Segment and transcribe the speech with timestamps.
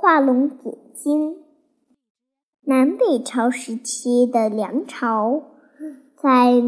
[0.00, 1.38] 画龙点睛。
[2.62, 5.42] 南北朝时期的梁朝，
[6.16, 6.62] 在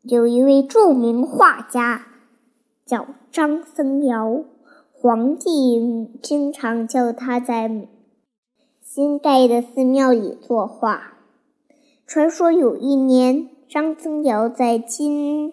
[0.00, 2.06] 有一位著名画家
[2.86, 4.44] 叫张僧繇，
[4.90, 7.88] 皇帝经常叫他在
[8.80, 11.18] 新盖的寺庙里作画。
[12.06, 15.52] 传说有一年，张僧繇在金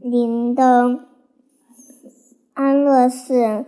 [0.00, 1.04] 陵的
[2.54, 3.64] 安乐寺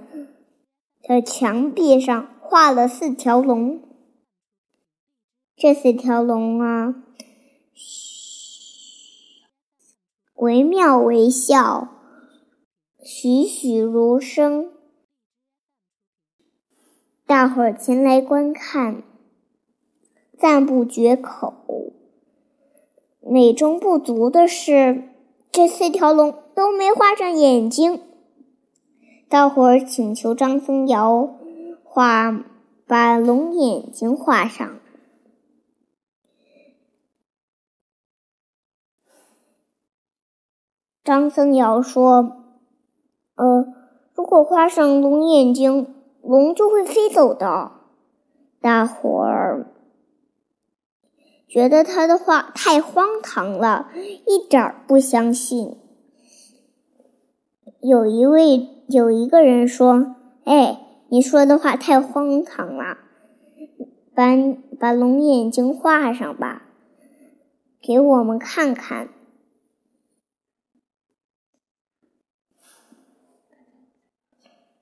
[1.08, 3.80] 的墙壁上画了四条龙。
[5.56, 6.96] 这四条龙啊，
[10.34, 11.88] 惟妙惟肖，
[13.02, 14.70] 栩栩如生，
[17.24, 19.02] 大伙儿前来观看，
[20.36, 21.94] 赞不绝口。
[23.20, 25.08] 美中不足的是，
[25.50, 28.02] 这四条龙都没画上眼睛。
[29.28, 31.34] 大伙儿请求张僧繇
[31.84, 32.44] 画，
[32.86, 34.80] 把龙眼睛画上。
[41.04, 42.44] 张僧繇说
[43.36, 43.66] ：“呃，
[44.14, 47.72] 如果画上龙眼睛，龙就会飞走的。”
[48.62, 49.74] 大伙儿
[51.46, 53.90] 觉得他的话太荒唐了，
[54.26, 55.76] 一点儿不相信。
[57.80, 62.96] 有一位有一个人说：“哎，你说的话太荒唐了，
[64.14, 64.24] 把
[64.80, 66.62] 把龙眼睛画上吧，
[67.82, 69.10] 给我们看看。”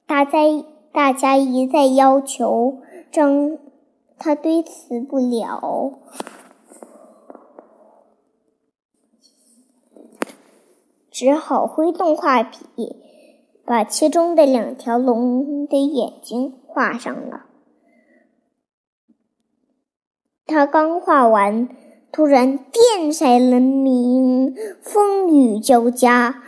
[0.06, 0.38] 大家
[0.92, 3.58] 大家一再要求，张
[4.16, 5.98] 他推辞不了，
[11.10, 12.94] 只好挥动画笔，
[13.66, 17.46] 把其中的两条龙的眼睛画上了。
[20.46, 21.68] 他刚画完，
[22.12, 26.44] 突然电闪雷鸣，风雨交加，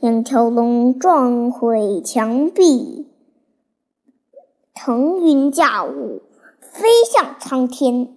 [0.00, 3.08] 两条龙撞毁墙壁。
[4.72, 6.22] 腾云驾雾，
[6.60, 8.16] 飞向苍天，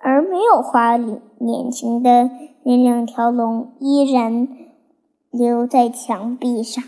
[0.00, 2.30] 而没有画眼睛的
[2.64, 4.48] 那两条龙依然
[5.30, 6.82] 留在墙壁上。